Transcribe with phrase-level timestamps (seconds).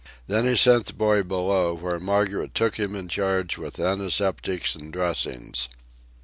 [0.25, 4.91] Then he sent the boy below, where Margaret took him in charge with antiseptics and
[4.91, 5.69] dressings.